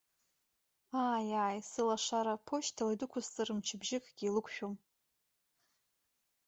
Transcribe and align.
Ааи, 1.03 1.29
ааи, 1.43 1.59
сылашара, 1.71 2.43
ԥошьҭала 2.45 2.93
идәықәсҵар, 2.93 3.49
мчыбжьыкгьы 3.57 4.25
илықәшәом! 4.27 4.75